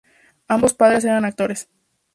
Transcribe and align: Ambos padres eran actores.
Ambos 0.47 0.73
padres 0.73 1.05
eran 1.05 1.25
actores. 1.25 1.69